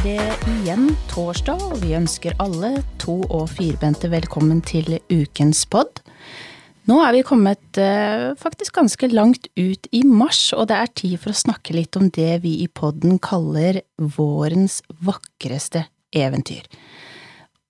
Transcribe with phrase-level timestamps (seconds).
[0.00, 2.70] Er det igjen torsdag, og vi ønsker alle
[3.02, 6.00] to- og firbente velkommen til ukens pod.
[6.88, 11.18] Nå er vi kommet eh, faktisk ganske langt ut i mars, og det er tid
[11.20, 13.82] for å snakke litt om det vi i podden kaller
[14.16, 15.84] vårens vakreste
[16.16, 16.64] eventyr.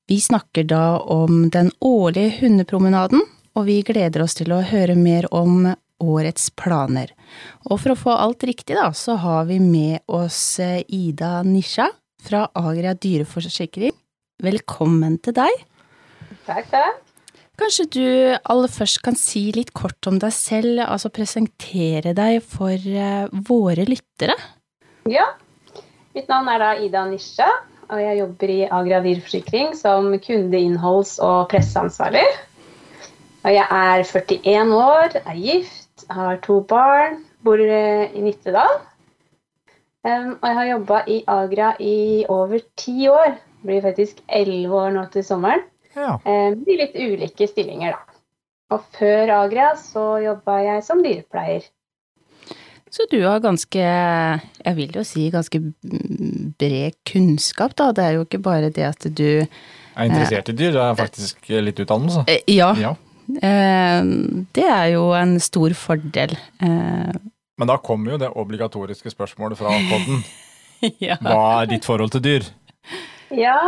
[0.07, 3.25] Vi snakker da om den årlige hundepromenaden,
[3.59, 7.11] og vi gleder oss til å høre mer om årets planer.
[7.67, 11.91] Og for å få alt riktig, da, så har vi med oss eh, Ida Nisha
[12.25, 13.95] fra Agria dyreforsikring.
[14.41, 15.63] Velkommen til deg.
[16.47, 17.07] Takk, takk.
[17.61, 18.07] Kanskje du
[18.49, 23.85] aller først kan si litt kort om deg selv, altså presentere deg for eh, våre
[23.89, 24.37] lyttere?
[25.11, 25.27] Ja.
[26.17, 27.51] Mitt navn er da Ida Nisja,
[27.91, 32.25] og jeg jobber i Agra dyreforsikring som kundeinnholds- og presseansvarlig.
[33.45, 38.81] Og jeg er 41 år, er gift, har to barn, bor eh, i Nittedal.
[40.05, 41.97] Um, og jeg har jobba i Agra i
[42.33, 43.35] over ti år.
[43.61, 45.67] Det blir faktisk elleve år nå til sommeren.
[45.97, 46.15] Ja.
[46.25, 48.17] Um, I litt ulike stillinger, da.
[48.73, 51.67] Og før Agra så jobba jeg som dyrepleier.
[52.91, 53.83] Så du har ganske,
[54.65, 55.61] jeg vil jo si ganske
[56.59, 57.91] bred kunnskap, da.
[57.95, 61.51] Det er jo ikke bare det at du Er interessert i dyr, det er faktisk
[61.61, 62.25] litt utdannelse.
[62.31, 62.95] Eh, Ja, Ja.
[63.43, 64.03] eh,
[64.57, 66.35] det er jo en stor fordel.
[67.61, 70.23] Men da kommer jo det obligatoriske spørsmålet fra podden.
[71.07, 71.19] ja.
[71.21, 72.47] Hva er ditt forhold til dyr?
[73.37, 73.59] Ja.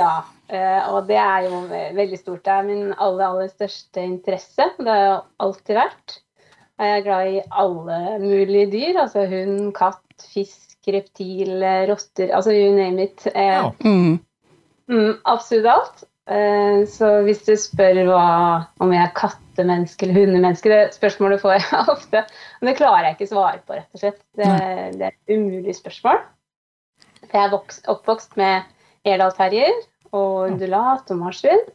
[0.00, 0.14] ja.
[0.50, 2.42] eh, og det er jo veldig stort.
[2.48, 4.66] Det er min aller, aller største interesse.
[4.80, 6.16] Det har jeg alltid vært.
[6.80, 8.98] Jeg er glad i alle mulige dyr.
[9.04, 12.34] Altså hund, katt, fisk, reptil, rotter.
[12.34, 13.28] Altså you name it.
[13.30, 13.70] Eh, Ja.
[13.86, 14.18] Mm.
[14.90, 16.04] mm, absolutt alt.
[16.30, 18.24] Eh, så hvis du spør hva,
[18.82, 22.22] om jeg er kattemenneske eller hundemenneske, det spørsmålet får jeg ofte.
[22.60, 24.20] Men det klarer jeg ikke svare på, rett og slett.
[24.38, 24.50] Det,
[25.00, 26.22] det er et umulig spørsmål.
[27.26, 28.68] Jeg er vokst, oppvokst med
[29.08, 29.74] Erdal terrier
[30.14, 31.66] og undulat og marsvin.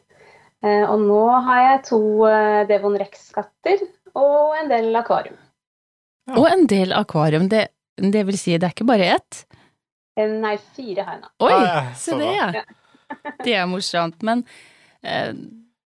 [0.64, 2.00] Eh, og nå har jeg to
[2.30, 3.84] eh, Devon Rex-katter
[4.16, 5.36] og en del akvarium.
[6.26, 6.40] Ja.
[6.40, 7.50] Og en del akvarium.
[7.52, 7.68] Det,
[8.00, 9.44] det vil si, det er ikke bare ett?
[10.16, 11.30] Nei, fire har jeg nå.
[11.44, 11.56] Oi,
[12.00, 12.64] se det, ja.
[13.46, 14.22] Det er morsomt.
[14.26, 14.44] Men
[15.02, 15.32] eh,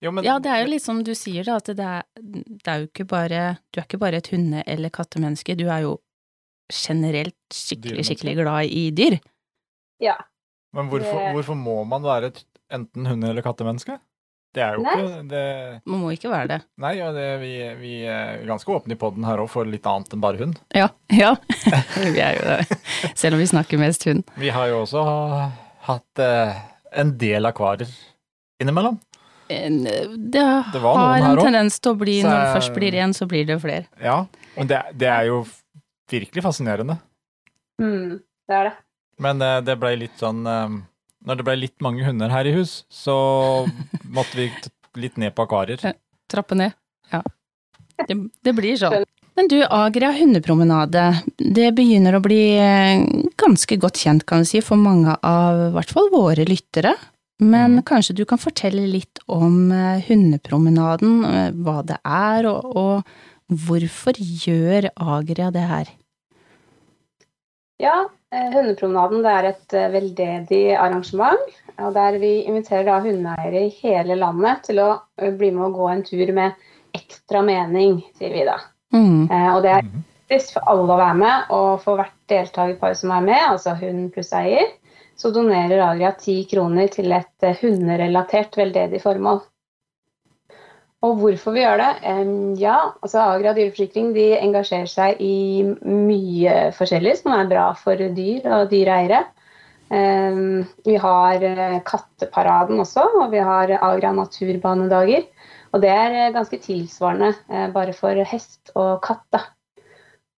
[0.00, 2.70] Jo, men, ja, det er jo litt som du sier, da, at det er, det
[2.70, 3.40] er jo ikke bare
[3.74, 5.96] Du er ikke bare et hunde- eller kattemenneske, du er jo
[6.70, 9.16] generelt skikkelig, skikkelig glad i dyr.
[10.04, 10.14] Ja.
[10.76, 13.98] men hvorfor, det- hvorfor må man være et enten hunde- eller kattemenneske?
[14.54, 14.92] Det er jo Nei.
[14.96, 16.60] ikke det Man må ikke være det.
[16.80, 20.12] Nei, ja, det, vi, vi er ganske åpne i poden her òg for litt annet
[20.14, 20.56] enn bare hund.
[20.74, 20.88] Ja.
[21.12, 21.34] ja.
[21.98, 22.78] Vi er jo det.
[23.18, 24.24] Selv om vi snakker mest hund.
[24.40, 25.02] Vi har jo også
[25.90, 26.56] hatt eh,
[26.92, 27.88] en del akvarier
[28.62, 28.98] innimellom.
[29.48, 31.44] En- Det, Det var noen har en også.
[31.46, 33.86] tendens til å bli Så Når det først blir én, så blir det flere.
[34.02, 34.26] Ja,
[34.56, 35.46] men det, det er jo
[36.10, 36.98] virkelig fascinerende.
[37.80, 38.74] Mm, det er det.
[39.18, 40.68] Men eh, det ble litt sånn eh,
[41.26, 43.66] Når det ble litt mange hunder her i hus, så
[44.06, 44.52] måtte vi
[44.96, 45.94] litt ned på akvarier.
[46.28, 46.74] Trappe ned.
[47.12, 47.22] Ja.
[48.06, 49.04] Det, det blir sånn.
[49.38, 51.02] Men du, Agria hundepromenade,
[51.38, 53.04] det begynner å bli eh,
[53.38, 56.96] ganske godt kjent, kan vi si, for mange av i hvert fall våre lyttere.
[57.38, 57.84] Men mm.
[57.86, 64.18] kanskje du kan fortelle litt om eh, hundepromenaden, eh, hva det er, og, og hvorfor
[64.18, 65.92] gjør Agria det her?
[67.78, 71.52] Ja, Hundepromenaden det er et veldedig arrangement.
[71.94, 76.34] Der vi inviterer hundeeiere i hele landet til å bli med og gå en tur
[76.36, 76.58] med
[76.98, 78.58] ekstra mening, sier vi da.
[78.94, 79.28] Mm.
[79.30, 83.12] Eh, Og det er gratis for alle å være med, og for hvert deltakerpar som
[83.16, 84.72] er med, altså hund pluss eier,
[85.18, 89.42] så donerer Agria ti kroner til et eh, hunderelatert veldedig formål.
[91.06, 91.90] Og hvorfor vi gjør det?
[92.58, 98.48] Ja, altså Agra dyreforsikring de engasjerer seg i mye forskjellig som er bra for dyr
[98.56, 99.20] og dyreeiere.
[99.88, 105.22] Vi har eh, Katteparaden også, og vi har Agra naturbanedager.
[105.72, 109.24] Og det er eh, ganske tilsvarende eh, bare for hest og katt.
[109.34, 109.44] da.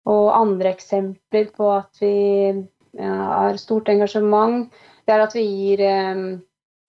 [0.09, 2.15] Og andre eksempler på at vi
[2.99, 4.71] har stort engasjement,
[5.05, 6.23] det er at vi gir, eh,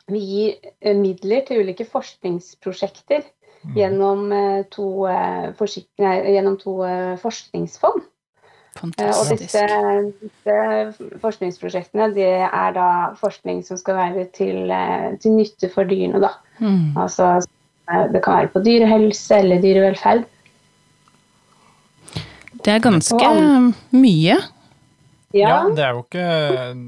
[0.10, 3.76] vi gir midler til ulike forskningsprosjekter mm.
[3.76, 4.32] gjennom
[4.72, 4.88] to,
[6.00, 6.80] nei, gjennom to
[7.22, 8.08] forskningsfond.
[8.80, 9.20] Fantastisk.
[9.20, 9.64] Og disse,
[10.24, 12.90] disse forskningsprosjektene det er da
[13.20, 14.72] forskning som skal være til,
[15.20, 16.22] til nytte for dyrene.
[16.24, 16.32] Da.
[16.64, 16.96] Mm.
[16.96, 17.42] Altså,
[18.14, 20.28] det kan være på dyrehelse eller dyrevelferd.
[22.60, 23.34] Det er ganske
[23.96, 24.36] mye.
[24.36, 24.50] Ja,
[25.34, 26.28] Ja, det er jo ikke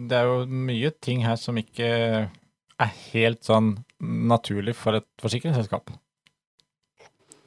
[0.09, 1.89] Det er jo mye ting her som ikke
[2.81, 5.91] er helt sånn naturlig for et forsikringsselskap.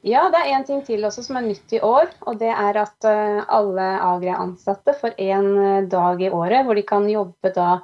[0.05, 2.11] Ja, det er én ting til også som er nytt i år.
[2.29, 6.85] Og det er at eh, alle Agria-ansatte får én eh, dag i året hvor de
[6.87, 7.79] kan jobbe da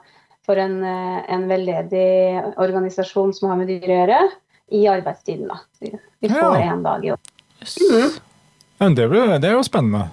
[0.45, 4.21] for en, eh, en veldedig organisasjon som har med dyr å gjøre,
[4.71, 5.47] i arbeidstiden.
[5.51, 5.59] da.
[5.79, 5.91] Vi
[6.21, 6.75] vi får Ja.
[6.75, 7.31] dag i året.
[7.91, 8.11] Mm.
[8.79, 10.09] Ja, det, blir, det er jo spennende.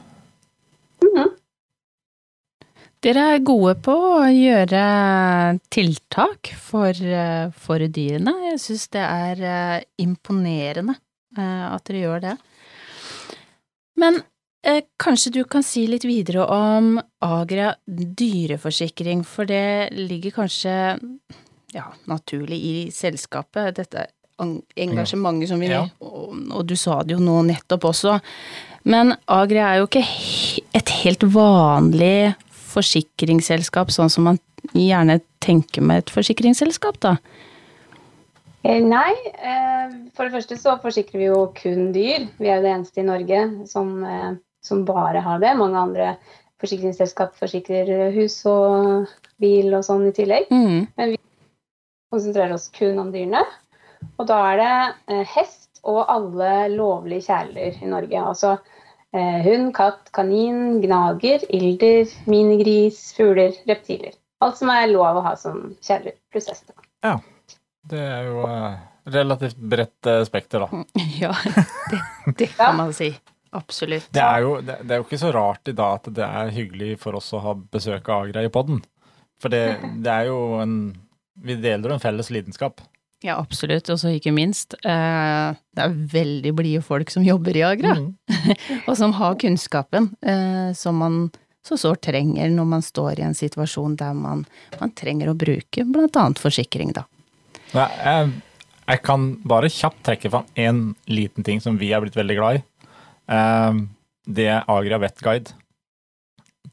[2.98, 8.32] Dere er gode på å gjøre tiltak for, eh, for dyrene.
[8.50, 10.96] Jeg syns det er eh, imponerende
[11.38, 12.32] eh, at dere gjør det.
[14.02, 14.18] Men
[14.66, 20.74] eh, kanskje du kan si litt videre om Agra dyreforsikring, for det ligger kanskje
[21.76, 24.08] ja, naturlig i selskapet, dette
[24.38, 25.88] engasjementet som vi Ja.
[26.00, 28.18] og, og du sa det jo nå nettopp også.
[28.88, 30.04] Men Agri er jo ikke
[30.78, 32.34] et helt vanlig
[32.68, 34.38] forsikringsselskap, sånn som man
[34.72, 37.16] gjerne tenker med et forsikringsselskap, da.
[38.64, 42.26] Eh, Nei, eh, for det første så forsikrer vi jo kun dyr.
[42.38, 45.56] Vi er jo det eneste i Norge som, eh, som bare har det.
[45.56, 46.16] Mange andre
[46.60, 49.06] forsikringsselskap forsikrer hus og
[49.38, 50.50] bil og sånn i tillegg.
[50.50, 51.16] Mm.
[52.12, 53.44] Konsentrerer oss kun om dyrene.
[54.18, 54.74] Og da er det
[55.14, 58.24] eh, hest og alle lovlige kjæledyr i Norge.
[58.32, 58.56] Altså
[59.14, 64.16] eh, hund, katt, kanin, gnager, ilder, minigris, fugler, reptiler.
[64.44, 66.70] Alt som er lov å ha som kjæledyr, pluss hest.
[67.88, 68.76] Det er jo eh,
[69.14, 70.84] relativt bredt eh, spekter, da.
[71.22, 71.32] Ja,
[71.88, 72.02] det,
[72.36, 73.12] det kan man si.
[73.56, 74.10] Absolutt.
[74.12, 76.50] Det er, jo, det, det er jo ikke så rart i dag at det er
[76.52, 78.82] hyggelig for oss å ha besøk av Agra i podden.
[79.40, 80.78] For det, det er jo en
[81.38, 82.82] Vi deler jo en felles lidenskap.
[83.24, 83.88] Ja, absolutt.
[83.90, 88.14] Og så ikke minst, eh, det er veldig blide folk som jobber i Agra, Mm.
[88.88, 91.30] og som har kunnskapen eh, som man
[91.66, 94.46] så sårt trenger når man står i en situasjon der man,
[94.80, 97.02] man trenger å bruke annet forsikring, da.
[97.74, 98.30] Nei, Jeg,
[98.88, 102.60] jeg kan bare kjapt trekke fram én liten ting som vi er blitt veldig glad
[102.60, 102.62] i.
[103.28, 103.82] Eh,
[104.28, 105.52] Det er Agra Vetguide.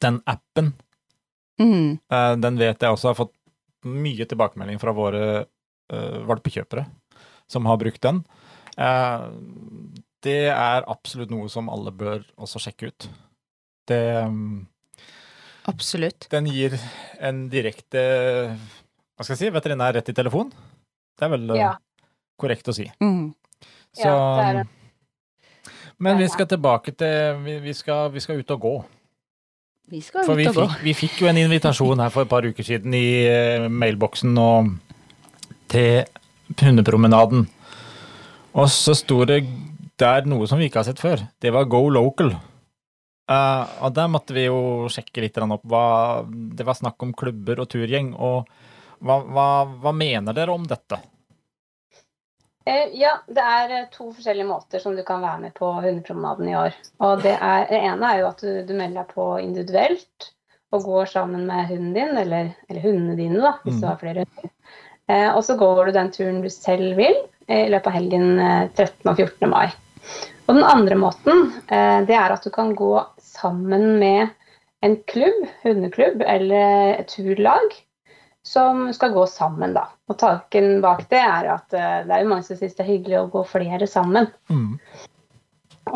[0.00, 0.74] Den appen,
[1.58, 1.98] Mm.
[2.12, 3.32] eh, den vet jeg også har fått
[3.84, 5.44] mye tilbakemelding fra våre eh,
[5.88, 6.86] valpekjøpere
[7.48, 8.24] som har brukt den.
[8.78, 9.28] Eh,
[10.26, 13.08] Det er absolutt noe som alle bør også sjekke ut.
[13.86, 14.66] Det, mm,
[15.70, 16.26] Absolutt.
[16.30, 16.74] den gir
[17.20, 18.02] en direkte
[19.16, 20.50] hva skal jeg si, veterinær rett i telefon.
[21.16, 21.76] Det er vel eh, Ja.
[22.40, 22.90] korrekt å si.
[23.00, 23.34] Mm.
[23.94, 25.72] Så, Ja, det er det.
[25.98, 28.84] men vi skal tilbake til vi, skal, vi skal ut og gå.
[29.88, 30.66] Vi skal For ut og gå.
[30.68, 34.36] fikk, vi fikk jo en invitasjon her for et par uker siden i eh, mailboksen
[34.38, 34.74] og
[35.72, 36.04] til
[36.60, 37.46] hundepromenaden.
[38.56, 39.42] Og så sto det
[40.00, 41.24] der noe som vi ikke har sett før.
[41.42, 42.34] Det var Go Local.
[43.26, 45.64] Uh, og der måtte vi jo sjekke litt opp.
[45.66, 48.12] Hva, det var snakk om klubber og turgjeng.
[48.14, 48.46] Og
[49.02, 49.48] hva, hva,
[49.82, 51.00] hva mener dere om dette?
[52.66, 56.48] Uh, Ja, det er eh, to forskjellige måter som du kan være med på hundepromenaden
[56.50, 56.78] i år.
[57.02, 60.30] Og det, er, det ene er jo at du, du melder deg på individuelt
[60.74, 63.90] og går sammen med hunden din, eller, eller hundene dine, da, hvis du Mm.
[63.90, 64.50] har flere hunder.
[65.10, 67.14] Eh, og så går du den turen du selv vil
[67.48, 69.06] eh, i løpet av helgen eh, 13.
[69.06, 69.50] og 14.
[69.50, 69.66] mai.
[70.46, 72.92] Og den andre måten, eh, det er at du kan gå
[73.22, 74.28] sammen med
[74.86, 77.74] en klubb, hundeklubb eller et turlag,
[78.46, 79.88] som skal gå sammen, da.
[80.06, 82.92] Og tanken bak det er at eh, det er jo mange som syns det er
[82.92, 84.30] hyggelig å gå flere sammen.
[84.50, 84.76] Mm.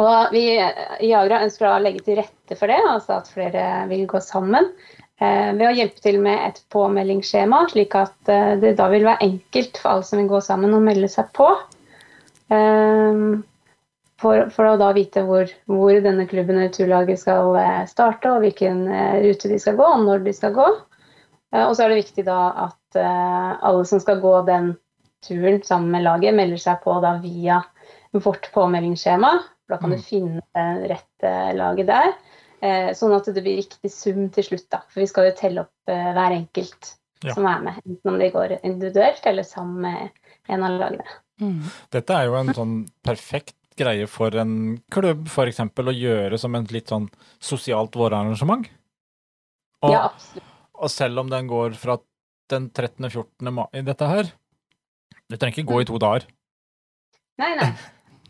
[0.01, 4.05] Og vi i Agra ønsker å legge til rette for det, altså at flere vil
[4.11, 4.71] gå sammen.
[5.21, 9.27] Eh, ved å hjelpe til med et påmeldingsskjema, slik at eh, det da vil være
[9.27, 11.49] enkelt for alle som vil gå sammen, å melde seg på.
[12.49, 13.19] Eh,
[14.21, 17.55] for, for å da vite hvor, hvor denne klubben eller turlaget skal
[17.89, 18.83] starte, og hvilken
[19.25, 20.67] rute de skal gå, og når de skal gå.
[21.57, 24.75] Og så er det viktig da at alle som skal gå den
[25.25, 27.63] turen sammen med laget, melder seg på da via
[28.13, 29.33] vårt påmeldingsskjema.
[29.73, 29.97] Da kan Mm.
[29.97, 32.13] du finne det rette laget der.
[32.63, 34.67] Eh, sånn at det blir riktig sum til slutt.
[34.71, 34.83] da.
[34.93, 37.35] For vi skal jo telle opp eh, hver enkelt Ja.
[37.35, 37.79] som er med.
[37.87, 40.11] Enten om de går individuelt eller sammen med
[40.49, 41.05] en av lagene.
[41.41, 41.63] Mm.
[41.91, 42.75] Dette er jo en sånn
[43.05, 47.09] perfekt greie for en klubb, for eksempel, å gjøre som en litt sånn
[47.41, 48.69] sosialt vårarrangement.
[49.83, 50.45] Og, Ja, absolutt.
[50.75, 51.97] og selv om den går fra
[52.51, 53.05] den 13.
[53.07, 53.53] og 14.
[53.55, 54.25] mai, dette her
[55.31, 56.27] Det trenger ikke gå i to dager.
[57.39, 57.71] Nei, nei.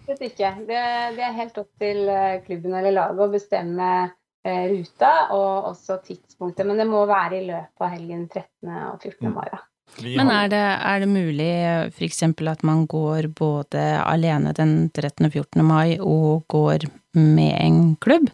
[0.01, 0.51] Absolutt ikke.
[0.69, 0.81] Det,
[1.17, 3.87] det er helt opp til eh, klubben eller laget å bestemme
[4.45, 6.67] ruta og også tidspunktet.
[6.67, 8.71] Men det må være i løpet av helgen 13.
[8.93, 9.27] og 14.
[9.29, 9.35] Mm.
[9.35, 9.49] mai.
[9.53, 9.59] da.
[10.01, 11.49] Men er det, er det mulig
[11.97, 12.23] f.eks.
[12.23, 15.27] at man går både alene den 13.
[15.27, 15.65] og 14.
[15.67, 16.87] mai og går
[17.19, 18.31] med en klubb?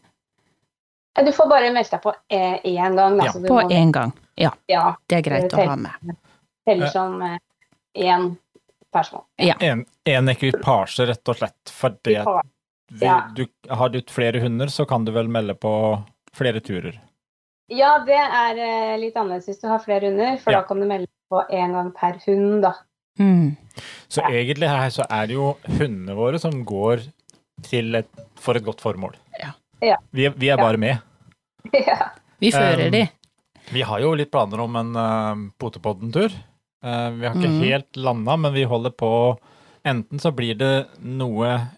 [1.17, 3.17] Eh, Du får bare melde deg på eh, én gang.
[3.19, 3.33] Da, Ja.
[3.33, 4.13] så du På må- én gang.
[4.37, 6.17] Ja, Ja, det er greit å ha med.
[6.67, 7.39] teller som eh,
[7.97, 8.37] én
[8.93, 9.23] person.
[9.39, 11.71] en, en ekvipasje, rett og slett.
[11.73, 12.23] For det,
[12.93, 13.31] Vi Ja.
[13.35, 16.03] du, har du flere hunder, så kan du vel melde på
[16.35, 17.01] flere turer.
[17.69, 20.61] Ja, det er eh, litt annerledes hvis du har flere hunder, for Ja.
[20.61, 22.75] da kan du melde på én gang per hund, da.
[23.19, 23.57] Mm.
[24.09, 24.29] Så Ja.
[24.31, 27.03] egentlig her så er det jo hundene våre som går
[27.63, 29.15] til et, for et godt formål.
[29.41, 29.53] Ja.
[29.83, 29.97] Ja.
[30.13, 30.63] Vi, vi er Ja.
[30.63, 30.99] bare med.
[31.73, 32.11] ja.
[32.39, 33.09] Vi fører Um, de.
[33.73, 36.31] Vi har jo litt planer om en uh, Potepodden-tur.
[36.85, 37.63] Uh, vi har ikke mm.
[37.63, 39.39] helt landa, men vi holder på
[39.87, 41.69] Enten så blir det noe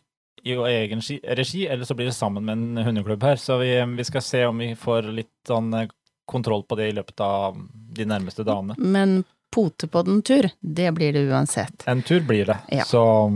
[0.45, 3.37] i egen regi, eller så blir det sammen med en hundeklubb her.
[3.37, 5.89] Så vi, vi skal se om vi får litt sånn eh,
[6.29, 7.57] kontroll på det i løpet av
[7.97, 8.77] de nærmeste dagene.
[8.79, 9.23] Men
[9.55, 11.87] Potepodden-tur, det blir det uansett.
[11.89, 12.59] En tur blir det.
[12.69, 12.85] Ja.
[12.85, 13.31] Så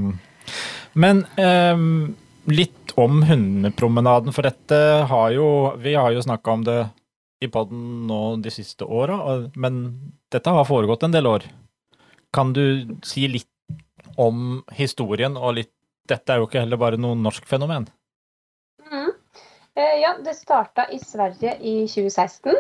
[0.93, 4.77] Men ehm, litt om hundepromenaden, for dette
[5.09, 5.47] har jo
[5.81, 6.81] Vi har jo snakka om det
[7.43, 9.79] i podden nå de siste åra, men
[10.31, 11.43] dette har foregått en del år.
[12.31, 13.49] Kan du si litt
[14.21, 15.73] om historien og litt
[16.11, 17.87] Dette er jo ikke heller bare noe norsk fenomen.
[18.91, 19.13] Mm.
[19.79, 22.57] Eh, ja, det starta i Sverige i 2016.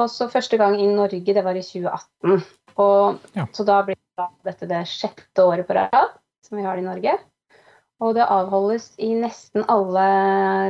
[0.00, 2.44] Og så første gang i Norge, det var i 2018.
[2.80, 3.44] Og, Ja.
[3.52, 6.14] Så da blir da dette det sjette året på rad
[6.46, 7.18] som vi har det i Norge.
[8.02, 10.06] Og det avholdes i nesten alle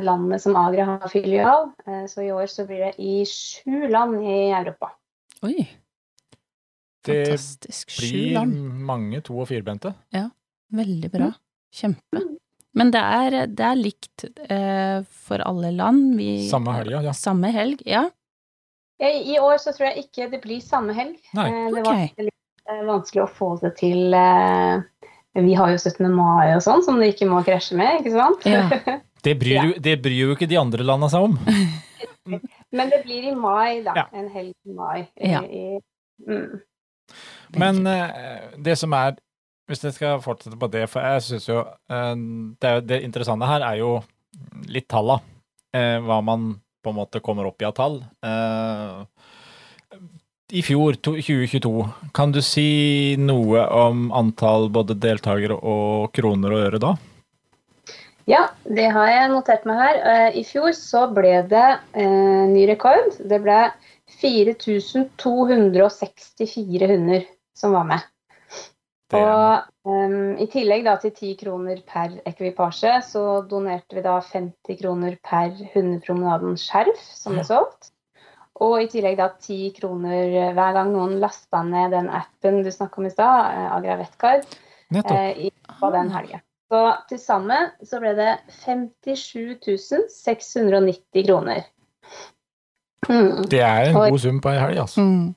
[0.04, 1.70] landene som Agra har filial.
[1.86, 4.90] Eh, Så i år så blir det i sju land i Europa.
[5.42, 5.68] Oi,
[7.04, 7.90] Det fantastisk.
[7.90, 9.94] Sju blir mange to- og firbente.
[10.72, 11.32] Veldig bra.
[11.72, 12.22] Kjempe.
[12.74, 16.14] Men det er, det er likt eh, for alle land.
[16.16, 17.12] Vi, Samme helg, ja.
[17.16, 18.06] Samme helg, ja.
[19.02, 21.16] I år så tror jeg ikke det blir samme helg.
[21.34, 21.48] Nei.
[21.50, 24.84] Eh, Det var litt eh, vanskelig å få det til eh,
[25.42, 26.06] Vi har jo 17.
[26.14, 28.46] mai og sånn, som det ikke må krasje med, ikke sant?
[28.46, 28.68] Ja.
[29.22, 29.62] Det bryr, Ja.
[29.70, 31.36] jo- det bryr jo ikke de andre landa seg om.
[32.74, 33.92] Men det blir i mai, da.
[33.94, 34.04] Ja.
[34.18, 35.04] En helg i mai.
[35.14, 35.78] I, i,
[36.26, 36.56] mm.
[37.62, 39.14] Men eh, det som er
[39.72, 42.12] Hvis jeg skal fortsette på det, for jeg syns jo eh,
[42.60, 44.04] det, det interessante her er jo
[44.68, 45.16] litt talla.
[45.72, 48.04] Eh, hva man på en måte kommer opp i av tall.
[48.20, 49.00] Eh,
[50.60, 51.72] I fjor, 2022,
[52.12, 56.92] kan du si noe om antall både deltakere og kroner og øre da?
[58.28, 59.96] Ja, det har jeg notert meg her.
[60.36, 63.08] I fjor så ble det ny rekord.
[63.24, 63.72] Det ble
[64.20, 67.24] 4264 hunder
[67.56, 68.11] som var med.
[69.12, 69.30] Det er-
[69.84, 74.78] Og um, i tillegg da til 10 kroner per ekvipasje, så donerte vi da 50
[74.80, 77.90] kroner per Hundepromenaden skjerf som ble solgt.
[78.62, 83.00] Og i tillegg da 10 kroner hver gang noen lasta ned den appen du snakka
[83.00, 83.96] om i stad, eh, Agra
[84.92, 85.12] Nettopp.
[85.12, 86.40] eh, i den helga.
[86.72, 91.64] Så til sammen så ble det 57 690 kroner.
[93.08, 93.44] Mm.
[93.50, 95.00] Det er en god sum på ei helg, altså.
[95.00, 95.34] Mm.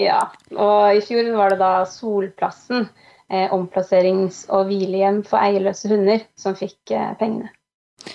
[0.00, 0.20] Ja,
[0.50, 2.88] og i fjor var det da Solplassen,
[3.30, 7.52] eh, omplasserings- og hvilehjem for eierløse hunder, som fikk eh, pengene.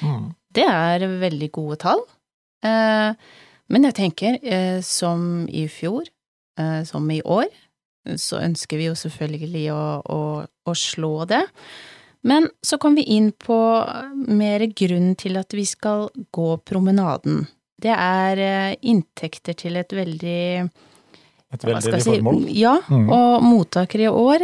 [0.03, 0.33] Mm.
[0.51, 2.03] Det er veldig gode tall.
[2.65, 3.13] Eh,
[3.69, 6.09] men jeg tenker, eh, som i fjor,
[6.59, 7.48] eh, som i år,
[8.17, 11.43] så ønsker vi jo selvfølgelig å, å, å slå det.
[12.27, 13.57] Men så kom vi inn på
[14.27, 17.45] mer grunn til at vi skal gå promenaden.
[17.79, 20.67] Det er eh, inntekter til et veldig
[21.53, 22.41] Et veldig jeg si, formål.
[22.53, 23.08] Ja, mm.
[23.10, 24.44] og mottakere i år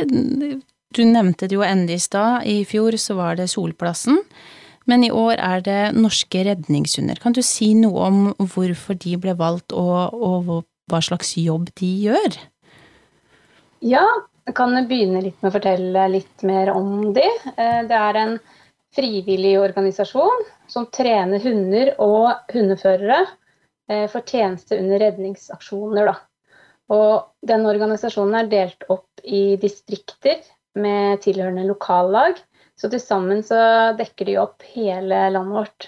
[0.96, 2.46] Du nevnte det jo endelig i stad.
[2.48, 4.22] I fjor så var det Solplassen.
[4.88, 7.20] Men i år er det Norske redningshunder.
[7.20, 11.72] Kan du si noe om hvorfor de ble valgt, og, og hva- hva slags jobb
[11.82, 12.38] de gjør?
[13.86, 14.06] Ja,
[14.46, 17.26] jeg kan begynne litt med å fortelle litt mer om de.
[17.58, 18.38] Eh, Det er en
[18.96, 23.26] frivillig organisasjon som trener hunder og hundeførere
[23.90, 26.06] eh, for tjeneste under redningsaksjoner.
[26.14, 26.16] Da.
[26.94, 30.44] Og denne organisasjonen er delt opp i distrikter
[30.78, 32.38] med tilhørende lokallag.
[32.76, 33.58] Så til sammen så
[33.98, 35.88] dekker de opp hele landet vårt.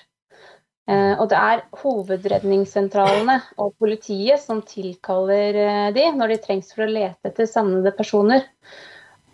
[0.87, 6.85] Eh, og det er hovedredningssentralene og politiet som tilkaller eh, de når de trengs for
[6.85, 8.47] å lete etter savnede personer.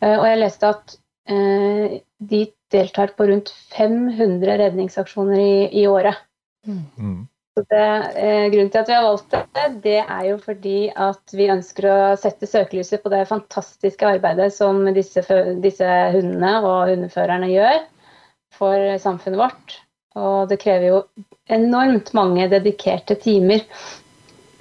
[0.02, 0.96] Eh, og jeg leste at
[1.30, 2.42] eh, de
[2.74, 6.26] deltar på rundt 500 redningsaksjoner i, i året.
[6.66, 7.28] Mm.
[7.54, 11.52] Det, eh, grunnen til at vi har valgt det, det er jo fordi at vi
[11.54, 15.22] ønsker å sette søkelyset på det fantastiske arbeidet som disse,
[15.62, 17.84] disse hundene og hundeførerne gjør
[18.58, 19.78] for samfunnet vårt.
[20.18, 20.98] Og det krever jo
[21.54, 23.62] enormt mange dedikerte timer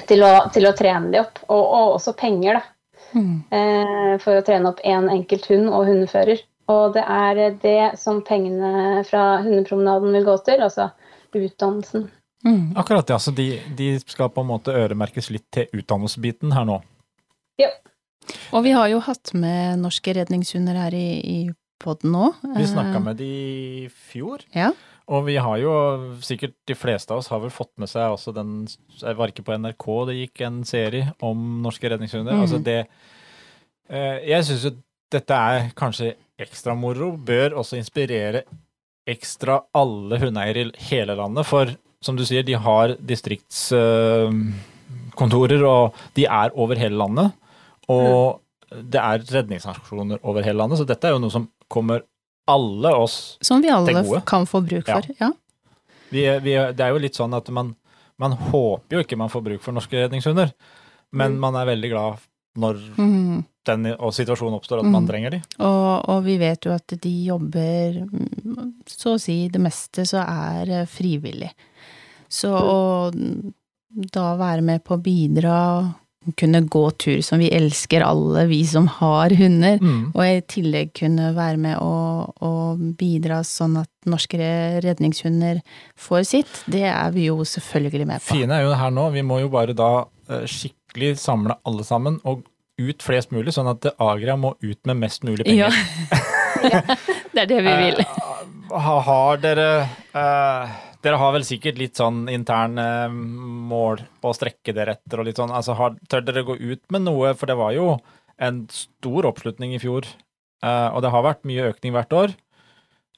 [0.08, 2.68] til å, til å trene de opp, og, og også penger, da
[3.12, 3.44] Mm.
[3.50, 6.40] eh, for å trene opp én enkelt hund og hundefører.
[6.72, 10.90] Og det er det som pengene fra hundepromenaden vil gå til, altså
[11.36, 12.06] utdannelsen.
[12.44, 12.72] Mm.
[12.76, 13.18] Akkurat, ja.
[13.22, 16.80] Så de, de skal på en måte øremerkes litt til utdannelsesbiten her nå.
[17.60, 17.70] Ja.
[18.54, 21.38] Og vi har jo hatt med norske redningshunder her i, i
[21.82, 22.32] podden nå.
[22.56, 23.30] Vi snakka Eh, med de
[23.84, 24.72] i fjor, Ja.
[25.12, 25.72] Og vi har jo
[26.22, 28.68] sikkert de fleste av oss har vel fått med seg også den
[29.00, 32.32] Jeg var ikke på NRK, det gikk en serie om norske redningshunder.
[32.32, 32.40] Mm.
[32.40, 32.86] Altså det
[33.90, 34.72] eh, Jeg syns jo
[35.12, 37.10] dette er kanskje ekstra moro.
[37.18, 38.44] Bør også inspirere
[39.04, 41.44] ekstra alle hundeeiere i hele landet.
[41.50, 47.32] For som du sier, de har distriktskontorer, og de er over hele landet.
[47.92, 48.40] Og
[48.72, 51.98] det er redningsaksjoner over hele landet, så dette er jo noe som kommer
[52.48, 53.46] alle oss til gode.
[53.46, 55.02] Som vi alle kan få bruk for.
[55.20, 55.30] Ja.
[56.10, 57.74] vi, vi, Det er jo litt sånn at man,
[58.18, 60.48] man håper jo ikke man får bruk for norske redningshunder,
[61.12, 61.40] men Mm.
[61.40, 62.14] man er veldig glad
[62.56, 63.44] når mm.
[63.68, 65.08] den situasjonen oppstår at man Mm.
[65.08, 65.40] trenger de.
[65.60, 70.18] Og, og vi vet jo at de jobber mm, Så å si det meste så
[70.24, 71.50] er eh, frivillig.
[72.32, 72.78] Så å
[74.12, 75.56] da være med på å bidra,
[76.38, 80.12] kunne gå tur som vi elsker alle, vi som har hunder, Mm.
[80.14, 84.38] og i tillegg kunne være med å, å bidra sånn at norske
[84.84, 85.60] redningshunder
[85.98, 88.36] får sitt, det er vi jo selvfølgelig med på.
[88.36, 92.20] Fine er jo her nå, vi må jo bare da eh, skikkelig samle alle sammen
[92.24, 92.46] og
[92.78, 95.68] ut flest mulig, sånn at Agria må ut med mest mulig penger.
[95.68, 96.22] Ja.
[97.34, 98.00] det er det vi vil.
[98.06, 99.68] Eh, har dere
[100.14, 105.40] eh, Dere har vel sikkert litt sånn interne mål å strekke dere etter og litt
[105.40, 105.50] sånn.
[105.50, 107.32] Altså, har, tør dere gå ut med noe?
[107.38, 107.96] For det var jo
[108.42, 110.06] en stor oppslutning i fjor,
[110.62, 112.36] eh, og det har vært mye økning hvert år.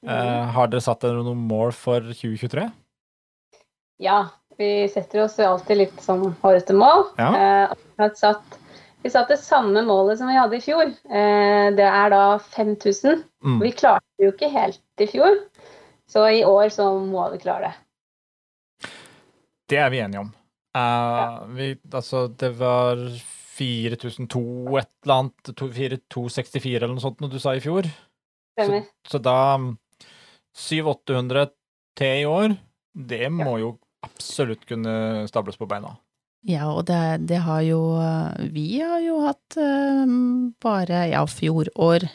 [0.05, 2.67] Eh, har dere satt dere noen mål for 2023?
[4.03, 4.25] Ja,
[4.59, 7.07] vi setter oss alltid litt sånn hårete mål.
[7.19, 7.29] Ja.
[7.31, 8.59] Eh, vi, satt,
[9.03, 10.91] vi satte det samme målet som vi hadde i fjor.
[11.09, 12.23] Eh, det er da
[12.55, 13.23] 5000.
[13.45, 13.57] Mm.
[13.63, 15.39] Vi klarte det jo ikke helt i fjor,
[16.09, 18.91] så i år så må vi klare det.
[19.69, 20.33] Det er vi enige om.
[20.77, 22.99] Eh, vi, altså, det var
[23.55, 27.87] 4002 et eller annet, 4264 eller noe sånt når du sa i fjor.
[28.55, 29.39] Så, Så da
[30.55, 31.51] 700-800
[31.99, 32.55] til i år,
[32.95, 35.95] det må jo absolutt kunne stables på beina.
[36.45, 37.79] Ja, og det, det har jo
[38.53, 40.05] Vi har jo hatt uh,
[40.61, 42.05] bare, ja, fjorår,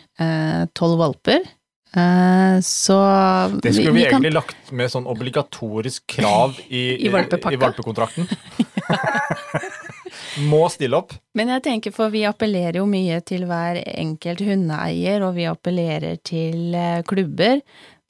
[0.76, 1.48] tolv uh, valper.
[1.96, 2.96] Eh, så
[3.62, 8.28] Det skulle vi, vi egentlig lagt med sånn obligatorisk krav i, I i valpekontrakten.
[10.50, 11.14] Må stille opp.
[11.34, 16.20] Men jeg tenker, for vi appellerer jo mye til hver enkelt hundeeier, og vi appellerer
[16.26, 17.60] til eh, klubber.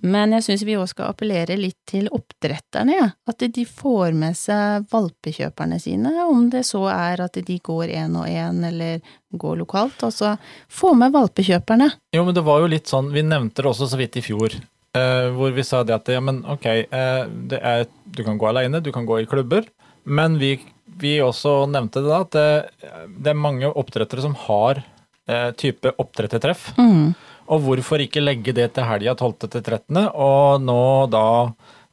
[0.02, 3.08] Men jeg syns vi òg skal appellere litt til oppdretterne, ja.
[3.28, 8.16] At de får med seg valpekjøperne sine, om det så er at de går én
[8.16, 9.00] og én eller
[9.36, 10.00] går lokalt.
[10.06, 10.36] Altså
[10.72, 11.90] få med valpekjøperne.
[12.16, 14.56] Jo, men det var jo litt sånn, vi nevnte det også så vidt i fjor,
[14.96, 18.48] eh, hvor vi sa det at ja, men ok, eh, det er, du kan gå
[18.50, 19.68] alene, du kan gå i klubber,
[20.04, 20.54] men vi,
[21.00, 24.80] vi også nevnte det da, at det, det er mange oppdrettere som har
[25.28, 27.12] eh, type oppdrettertreff, Mm.
[27.50, 29.48] Og hvorfor ikke legge det til helga 12.
[29.50, 31.26] til 13., og nå da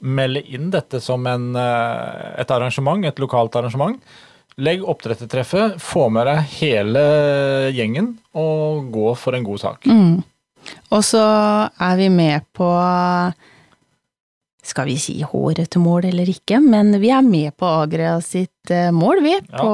[0.06, 3.98] melde inn dette som en, eh, et arrangement, et lokalt arrangement.
[4.58, 7.04] Legg oppdrettertreffet, få med deg hele
[7.74, 9.86] gjengen, og gå for en god sak.
[9.86, 10.24] Mm.
[10.92, 11.22] Og så
[11.80, 12.70] er vi med på
[14.68, 18.72] skal vi si håret til mål eller ikke, men vi er med på Agria sitt
[18.74, 19.62] eh, mål, vi, Ja.
[19.62, 19.72] på,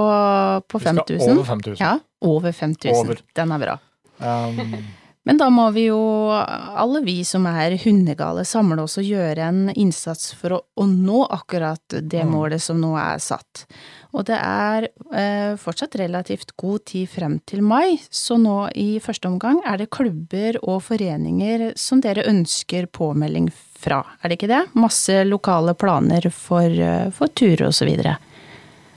[0.69, 1.79] på Vi skal over 5000.
[1.81, 2.99] Ja, over 5000.
[2.99, 3.23] Over.
[3.35, 3.77] Den er bra.
[4.23, 4.75] Um,
[5.23, 5.99] Men da må vi jo,
[6.35, 11.21] alle vi som er hundegale, samle oss og gjøre en innsats for å, å nå
[11.31, 12.33] akkurat det Mm.
[12.33, 13.63] målet som nå er satt.
[14.11, 19.31] Og det er eh, fortsatt relativt god tid frem til mai, så nå i første
[19.31, 23.47] omgang er det klubber og foreninger som dere ønsker påmelding
[23.79, 24.61] fra, er det ikke det?
[24.75, 28.17] Masse lokale planer for, eh, for turer og så videre.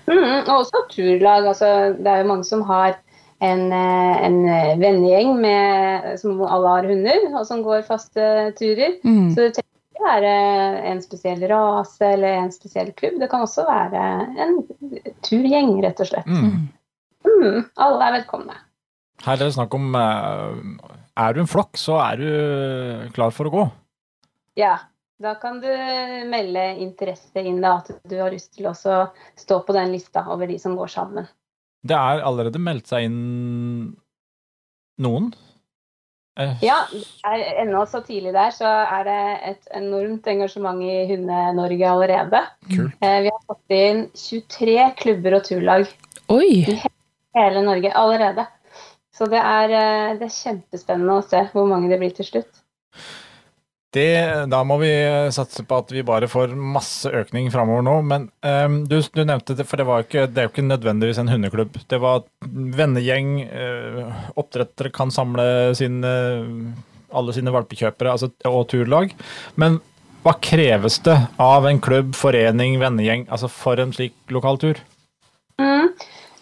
[0.06, 1.46] Mm, og også turlag.
[1.50, 2.98] Altså, det er jo mange som har
[3.38, 8.96] en, eh, en eh, vennegjeng som alle har hunder, og som går faste turer.
[9.04, 9.32] Mm.
[9.34, 10.34] Så det trenger ikke være
[10.92, 13.18] en spesiell rase eller en spesiell klubb.
[13.20, 14.06] Det kan også være
[14.46, 14.58] en
[15.26, 16.26] turgjeng, rett og slett.
[16.26, 16.72] mm.
[17.26, 18.54] Mm, alle er velkomne.
[19.24, 23.48] Her er det snakk om eh, Er du en flokk, så er du klar for
[23.48, 23.64] å gå.
[24.56, 24.76] Ja,
[25.20, 25.68] da kan du
[26.28, 30.48] melde interesse inn da, at du har lyst til å stå på den lista over
[30.48, 31.28] de som går sammen.
[31.86, 33.18] Det er allerede meldt seg inn
[35.02, 35.30] noen.
[36.36, 36.82] Eh, Ja,
[37.62, 39.20] ennå så tidlig der, så er det
[39.52, 42.42] et enormt engasjement i Hunde-Norge allerede.
[42.68, 42.96] Kult.
[43.00, 45.86] Eh, Vi har fått inn 23 klubber og turlag
[46.28, 46.50] Oi!
[46.66, 46.76] i
[47.36, 48.46] hele Norge allerede.
[49.16, 52.62] Så det er, eh, det er kjempespennende å se hvor mange det blir til slutt.
[53.94, 57.94] Det, da må vi eh, satse på at vi bare får masse økning framover nå.
[58.10, 61.30] Men um, du, du nevnte det, for det, ikke, det er jo ikke nødvendigvis en
[61.32, 61.78] hundeklubb.
[61.88, 65.46] Det var vennegjeng, uh, oppdrettere kan samle
[65.78, 66.12] sine,
[67.14, 69.14] alle sine valpekjøpere altså, og turlag.
[69.60, 69.80] Men
[70.26, 74.82] hva kreves det av en klubb, forening, vennegjeng, altså for en slik lokaltur?
[75.62, 75.92] Mm.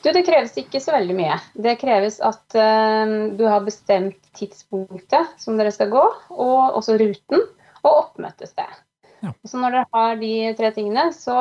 [0.04, 1.36] Du, det kreves ikke så veldig mye.
[1.64, 6.02] Det kreves at uh, du har bestemt tidspunktet som dere skal gå,
[6.34, 7.46] og også ruten
[7.84, 8.82] og oppmøtested.
[9.24, 9.32] Ja.
[9.48, 11.34] Så når dere har de tre tingene, så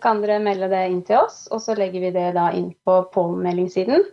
[0.00, 2.96] kan dere melde det inn til oss, og så legger vi det da inn på
[3.12, 4.06] påmeldingssiden.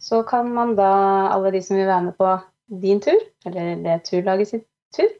[0.00, 0.88] Så kan man da,
[1.34, 2.32] alle de som vil være med på
[2.80, 5.12] din tur, eller det turlaget sitt tur,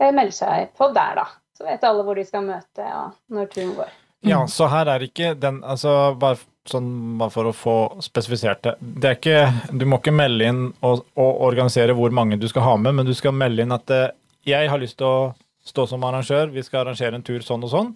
[0.00, 1.26] eh, melde seg på der, da.
[1.56, 3.98] Så vet alle hvor de skal møte og når turen går.
[4.28, 8.74] Ja, så her er ikke den Altså bare, sånn, bare for å få spesifisert det.
[8.80, 12.66] Det er ikke Du må ikke melde inn og, og organisere hvor mange du skal
[12.66, 14.10] ha med, men du skal melde inn at eh,
[14.46, 15.32] jeg har lyst til å
[15.66, 17.92] stå som arrangør, vi skal arrangere en tur sånn og sånn.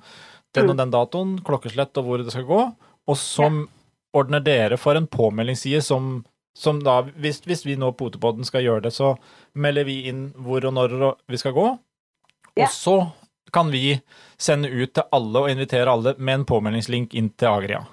[0.54, 0.80] Den og mm.
[0.82, 2.60] den datoen, klokkeslett og hvor det skal gå.
[3.06, 3.66] Og så ja.
[4.16, 6.20] ordner dere for en påmeldingsside som,
[6.56, 9.16] som da, hvis, hvis, vi nå Potepodden skal gjøre det, så
[9.58, 10.96] melder vi inn hvor og når
[11.30, 11.68] vi skal gå.
[12.56, 12.66] Ja.
[12.66, 12.96] Og så
[13.54, 13.98] kan vi
[14.38, 17.84] sende ut til alle og invitere alle med en påmeldingslink inn til Agria.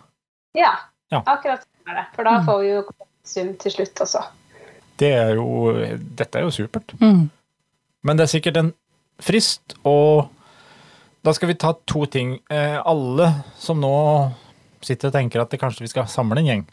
[0.57, 0.73] Ja,
[1.13, 1.21] ja.
[1.21, 2.05] akkurat sånn er det.
[2.15, 2.45] For da mm.
[2.47, 2.83] får vi jo
[3.33, 4.23] sum til slutt også.
[5.01, 5.73] Det er jo,
[6.19, 6.93] dette er jo supert.
[7.01, 7.25] Mm.
[8.03, 8.71] Men det er sikkert en
[9.23, 10.29] frist, og
[11.23, 12.35] da skal vi ta to ting.
[12.51, 13.93] Eh, alle som nå
[14.83, 16.65] sitter og tenker at det kanskje vi skal samle en gjeng,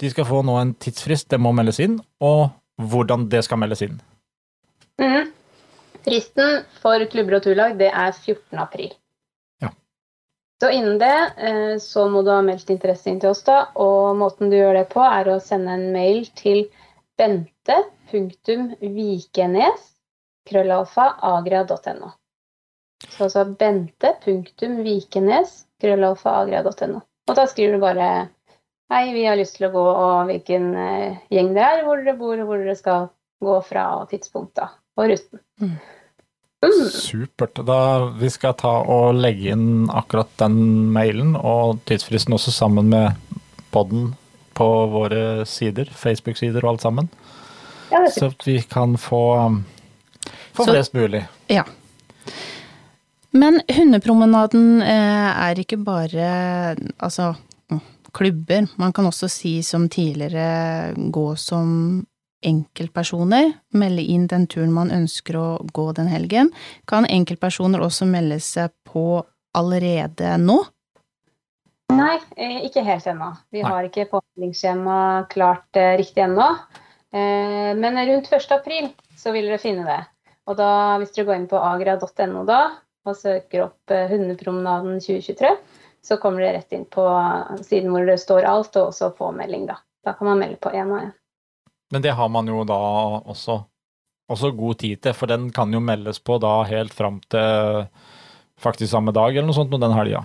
[0.00, 2.48] de skal få nå en tidsfrist, det må meldes inn, og
[2.80, 3.98] hvordan det skal meldes inn.
[5.00, 5.32] Mm.
[6.06, 8.56] Fristen for klubber og turlag det er 14.
[8.62, 8.94] april.
[10.60, 13.66] Så innen det eh, så må du ha meldt interesse inn til oss, da.
[13.80, 16.68] Og måten du gjør det på, er å sende en mail til
[17.20, 19.80] bente.vikenes.
[23.08, 25.66] Så altså bente.vikenes.
[27.30, 28.28] Og da skriver du bare
[28.90, 32.18] Hei, vi har lyst til å gå, og hvilken uh, gjeng det er, hvor dere
[32.18, 33.06] bor, hvor dere skal
[33.38, 34.66] gå fra, og tidspunkt da,
[34.98, 35.38] og ruten.
[35.62, 35.76] Mm.
[36.60, 36.90] Mm.
[36.92, 37.60] Supert.
[37.66, 37.80] Da
[38.20, 43.16] Vi skal ta og legge inn akkurat den mailen og tidsfristen også sammen med
[43.72, 44.12] podden
[44.58, 47.08] på våre sider, Facebook-sider og alt sammen.
[47.90, 49.22] Ja, så vi kan få
[50.52, 51.24] få Så, flest mulig.
[51.46, 51.64] Ja.
[53.30, 57.34] Men hundepromenaden eh, er ikke bare altså
[58.12, 58.66] klubber.
[58.76, 62.06] Man kan også si som tidligere gå som
[62.46, 63.52] enkeltpersoner.
[63.76, 66.52] Melde inn den turen man ønsker å gå den helgen.
[66.90, 69.22] Kan enkeltpersoner også melde seg på
[69.56, 70.60] allerede nå?
[71.90, 73.32] Nei, eh, ikke helt ennå.
[73.50, 73.70] Vi Nei.
[73.70, 76.54] har ikke påmeldingsskjema klart eh, riktig ennå.
[77.10, 78.52] Men rundt 1.
[78.54, 78.84] april
[79.18, 79.98] så vil dere finne det.
[80.46, 82.60] Og da, hvis dere går inn på agra.no da,
[83.08, 85.52] og søker opp eh, Hundepromenaden 2023,
[86.04, 87.04] så kommer dere rett inn på
[87.62, 89.78] siden hvor det står alt, og også påmelding, da.
[90.04, 91.10] Da kan man melde på én og én.
[91.90, 92.78] Men det har man jo da
[93.20, 93.60] også,
[94.30, 97.86] også god tid til, for den kan jo meldes på da helt fram til
[98.60, 100.24] faktisk samme dag eller noe sånt med den helga?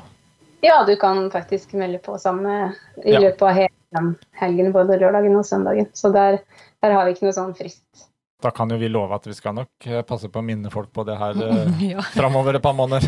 [0.66, 2.74] Ja, du kan faktisk melde på samme
[3.04, 3.22] i ja.
[3.22, 5.90] løpet av hele helgen, både lørdagen og søndagen.
[5.94, 6.40] Så der,
[6.84, 8.10] der har vi ikke noe sånn frist.
[8.44, 10.92] Da kan jo vi love at vi skal nok eh, passe på å minne folk
[10.94, 12.06] på det her eh, ja.
[12.16, 13.06] framover et par måneder.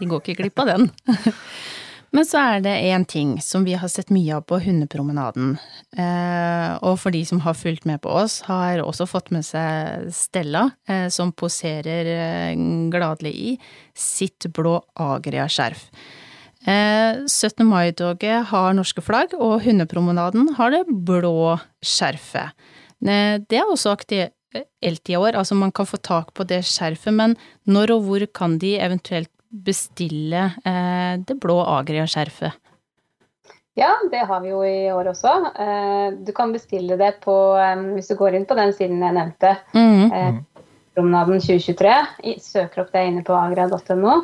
[0.00, 0.88] De går ikke glipp av den.
[2.14, 5.56] Men så er det én ting som vi har sett mye av på hundepromenaden.
[5.98, 10.12] Eh, og for de som har fulgt med på oss, har også fått med seg
[10.14, 10.68] Stella,
[11.10, 12.54] som poserer
[12.94, 13.56] gladelig i
[13.98, 15.88] sitt blå Agria-skjerf.
[16.64, 17.66] 17.
[17.68, 22.54] mai-toget har norske flagg, og hundepromenaden har det blå skjerfet.
[23.04, 25.36] Det er også aktuelt i år.
[25.36, 29.30] Altså man kan få tak på det skjerfet, men når og hvor kan de eventuelt
[29.54, 32.60] bestille eh, det blå Agria-skjerfet?
[33.74, 35.32] Ja, det har vi jo i år også.
[35.58, 39.16] Eh, du kan bestille det på, eh, hvis du går inn på den siden jeg
[39.16, 40.12] nevnte, mm.
[40.14, 40.34] eh,
[40.94, 41.94] Promenaden 2023,
[42.38, 44.20] søker opp det inne på agra.no,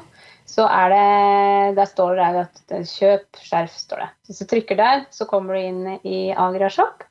[0.47, 4.09] så er det Der står det at kjøp skjerf, står det.
[4.27, 7.03] Hvis du trykker der, så kommer du inn i Agra Shop.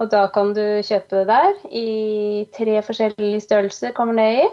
[0.00, 4.46] Og da kan du kjøpe det der i tre forskjellige størrelser kommer det i.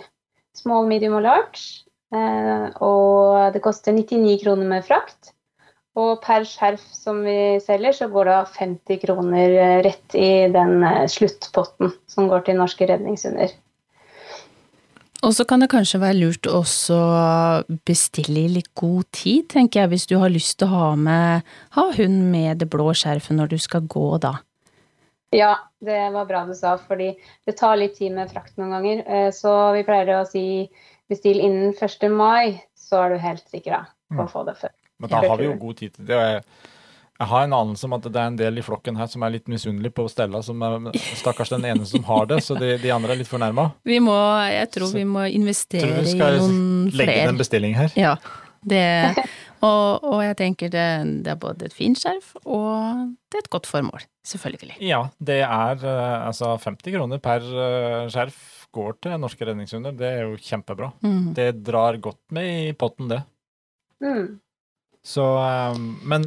[0.55, 1.83] Small, medium og large.
[2.15, 5.33] Eh, og det koster 99 kroner med frakt.
[5.99, 11.07] Og per skjerf som vi selger, så går det 50 kroner rett i den eh,
[11.11, 13.55] sluttpotten som går til norske redningshunder.
[15.19, 16.97] Og så kan det kanskje være lurt også
[17.87, 21.49] bestille i litt god tid, tenker jeg, hvis du har lyst til å ha med
[21.75, 24.37] ha hund med det blå skjerfet når du skal gå, da.
[25.35, 27.11] Ja, det var bra du sa, fordi
[27.45, 29.03] det tar litt tid med frakt noen ganger.
[29.05, 30.45] Eh, så vi pleier å si
[31.09, 32.09] bestill innen 1.
[32.13, 34.33] mai, så er du helt sikker på å mm.
[34.33, 34.75] få det før.
[34.99, 36.19] Men da har vi jo god tid til det.
[37.19, 39.33] Jeg har en anelse om at det er en del i flokken her som er
[39.33, 40.77] litt misunnelig på Stella, som er
[41.19, 43.65] stakkars den ene som har det, så de, de andre er litt fornærma.
[43.87, 44.15] Vi må,
[44.47, 46.61] jeg tror vi må investere Tror vi i skal noen
[46.95, 47.91] legge inn en bestilling her.
[47.99, 48.13] Ja,
[48.71, 48.85] det,
[49.67, 50.87] og, og jeg tenker det,
[51.25, 54.79] det er både et fint skjerf og det er et godt formål, selvfølgelig.
[54.87, 58.39] Ja, det er eh, altså 50 kroner per eh, skjerf
[58.75, 59.95] går til Norske redningshunder.
[59.97, 60.91] Det er jo kjempebra.
[61.03, 61.33] Mm.
[61.37, 63.21] Det drar godt med i potten, det.
[64.03, 64.39] Mm.
[65.03, 65.77] Så eh,
[66.07, 66.25] Men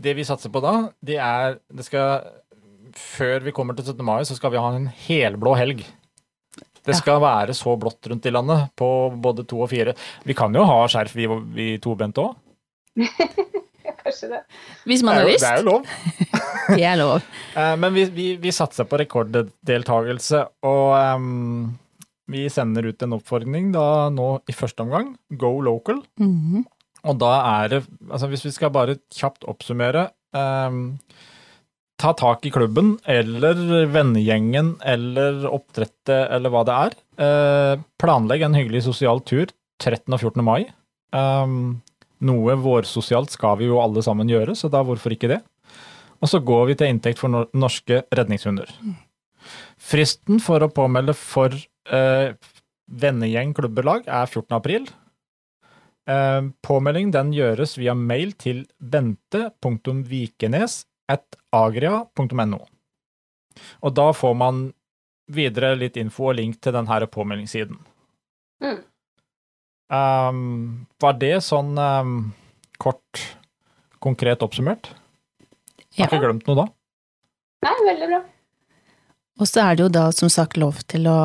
[0.00, 0.72] det vi satser på da,
[1.04, 2.24] det er Det skal
[2.96, 4.00] Før vi kommer til 17.
[4.06, 5.84] mai, så skal vi ha en helblå helg.
[6.80, 6.98] Det Ja.
[6.98, 8.88] skal være så blått rundt i landet, på
[9.20, 9.92] både to og fire.
[10.24, 12.34] Vi kan jo ha skjerf, vi, vi tobente òg.
[14.02, 14.40] Kanskje det.
[14.88, 15.44] Hvis man er har lyst.
[15.44, 15.86] det er jo lov.
[16.70, 17.22] Det er lov.
[17.60, 21.72] Eh, Men vi, vi, vi satser på rekorddeltagelse, og um,
[22.30, 25.16] vi sender ut en oppfordring da nå i første omgang.
[25.34, 26.04] Go local.
[26.22, 26.62] Mhm.
[27.00, 27.30] Og da
[27.64, 27.78] er det
[28.12, 30.02] Altså hvis vi skal bare kjapt oppsummere
[30.36, 30.98] um,
[32.00, 33.56] Ta tak i klubben eller
[33.92, 36.94] vennegjengen eller oppdrettet eller hva det er.
[37.20, 39.50] Eh, planlegg en hyggelig sosial tur
[39.82, 40.06] 13.
[40.16, 40.40] og 14.
[40.46, 40.62] mai.
[41.12, 41.82] Ehm,
[42.26, 45.40] noe vårsosialt skal vi jo alle sammen gjøre, så da hvorfor ikke det?
[46.20, 48.68] Og så går vi til inntekt for norske redningshunder.
[49.80, 52.34] Fristen for å påmelde for eh,
[52.90, 54.56] vennegjeng klubbelag er 14.
[54.58, 54.90] april.
[56.10, 62.60] Eh, påmelding den gjøres via mail til bente.vikenes at agria.no.
[63.80, 64.60] Og da får man
[65.30, 67.78] videre litt info og link til denne påmeldingssiden.
[68.60, 68.80] Mm.
[69.90, 72.18] Um, var det sånn um,
[72.78, 73.22] kort,
[73.98, 74.92] konkret oppsummert?
[75.96, 76.04] Ja.
[76.04, 76.66] Har ikke glemt noe da?
[77.66, 78.20] Nei, veldig bra.
[79.40, 81.18] Og så er det jo da som sagt lov til å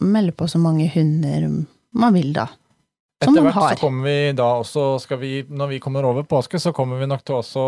[0.00, 1.46] melde på så mange hunder
[1.92, 2.48] man vil, da.
[3.20, 6.72] Etter hvert så kommer vi da også, skal vi, når vi kommer over påske, så
[6.72, 7.64] kommer vi nok til også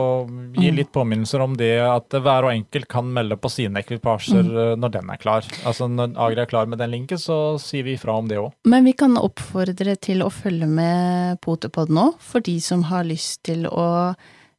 [0.56, 0.76] gi Mm.
[0.78, 4.56] litt påminnelser om det at hver og enkelt kan melde på sine ekvipasjer Mm.
[4.56, 5.42] eh, når den er klar.
[5.68, 8.52] Altså når Agri er klar med den linken, så sier vi ifra om det òg.
[8.64, 13.42] Men vi kan oppfordre til å følge med Potepod nå, for de som har lyst
[13.44, 14.14] til å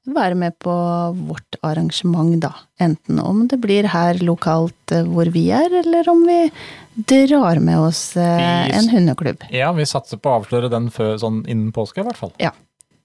[0.05, 0.69] være med på
[1.15, 2.53] vårt arrangement, da.
[2.79, 6.51] Enten om det blir her lokalt eh, hvor vi er, eller om vi
[6.95, 9.43] drar med oss eh, en hundeklubb.
[9.51, 12.33] Ja, vi satser på å avsløre den før, sånn innen påske i hvert fall.
[12.41, 12.51] Ja,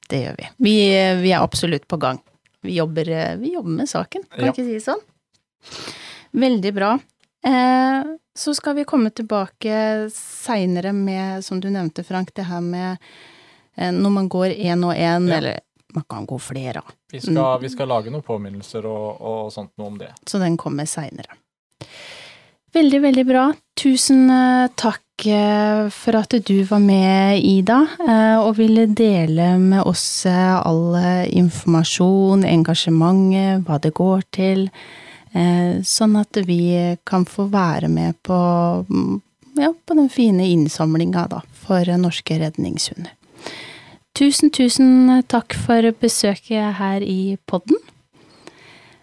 [0.08, 0.48] Det gjør vi.
[0.64, 0.74] Vi,
[1.22, 2.18] vi er absolutt på gang.
[2.64, 4.52] Vi jobber, eh, vi jobber med saken, kan Ja.
[4.52, 5.00] ikke si det sånn.
[6.32, 6.98] Veldig bra.
[7.44, 8.04] Eh,
[8.38, 12.96] så skal vi komme tilbake seinere med, som du nevnte, Frank, det her med
[13.76, 15.36] eh, når man går én og én, Ja.
[15.36, 15.60] eller
[15.94, 19.86] man kan gå flere, Vi skal, vi skal lage noen påminnelser og, og sånt noe
[19.86, 20.10] om det.
[20.26, 21.32] så den kommer seinere.
[22.72, 23.44] Veldig, veldig bra.
[23.80, 29.86] Tusen eh, takk eh, for at du var med, Ida, eh, og ville dele med
[29.88, 30.98] oss all
[31.32, 34.68] informasjon, engasjementet, hva det går til,
[35.84, 38.38] sånn at vi kan få være med på,
[38.88, 39.18] mm,
[39.60, 43.12] ja, på den fine innsamlinga for norske redningshunder.
[44.16, 47.76] Tusen, tusen takk for besøket her i podden.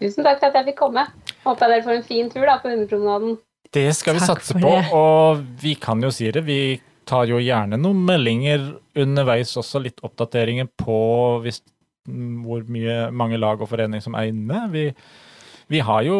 [0.02, 1.06] Tusen takk for at jeg fikk komme.
[1.46, 3.38] Håper dere får en fin tur da på hundepromenaden.
[3.74, 4.90] Det skal vi Takk satse på, det.
[4.94, 6.44] og vi kan jo si det.
[6.46, 6.60] Vi
[7.06, 8.64] tar jo gjerne noen meldinger
[8.98, 10.98] underveis, også litt oppdateringer på
[11.44, 11.60] hvis,
[12.08, 14.64] mm, hvor mye, mange lag og foreninger som er inne.
[14.72, 14.88] Vi,
[15.72, 16.18] vi har jo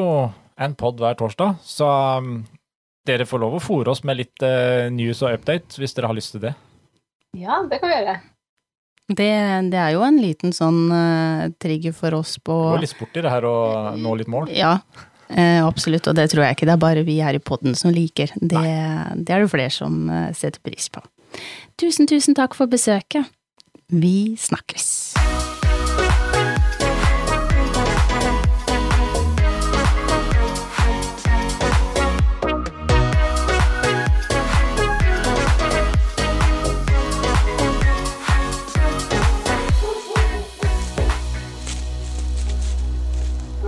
[0.57, 1.89] en pod hver torsdag, så
[2.23, 2.39] um,
[3.07, 6.17] dere får lov å fòre oss med litt eh, news og update hvis dere har
[6.17, 6.55] lyst til det.
[7.37, 8.17] Ja, det kan vi gjøre.
[9.07, 9.29] Det,
[9.71, 13.19] det er jo en liten sånn uh, trigger for oss på Det går litt sport
[13.21, 13.59] i det her å
[14.01, 14.49] nå litt mål.
[14.51, 14.79] Ja,
[15.29, 17.95] eh, absolutt, og det tror jeg ikke det er bare vi her i podden som
[17.95, 18.33] liker.
[18.41, 18.65] Det,
[19.17, 21.05] det er det flere som eh, setter pris på.
[21.81, 23.29] Tusen, tusen takk for besøket.
[23.89, 25.15] Vi snakkes.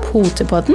[0.08, 0.74] Potepodden,